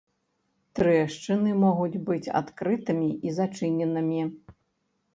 [0.79, 4.21] Трэшчыны могуць быць адкрытымі і зачыненымі.